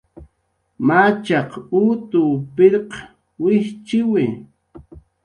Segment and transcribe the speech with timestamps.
[0.87, 1.49] Machaq
[1.81, 2.89] utw pirq
[3.43, 4.23] wijchiwi